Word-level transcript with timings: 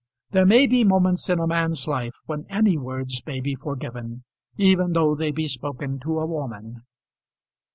There 0.31 0.47
may 0.47 0.65
be 0.65 0.83
moments 0.83 1.29
in 1.29 1.37
a 1.37 1.45
man's 1.45 1.85
life 1.87 2.15
when 2.25 2.47
any 2.49 2.75
words 2.75 3.21
may 3.27 3.39
be 3.39 3.53
forgiven, 3.53 4.23
even 4.57 4.93
though 4.93 5.13
they 5.13 5.29
be 5.29 5.47
spoken 5.47 5.99
to 5.99 6.17
a 6.17 6.25
woman. 6.25 6.81